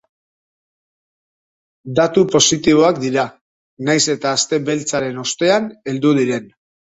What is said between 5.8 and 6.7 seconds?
heldu diren.